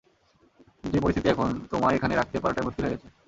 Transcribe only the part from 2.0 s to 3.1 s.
রাখতে পারাটাই মুশকিল হয়ে গেছে।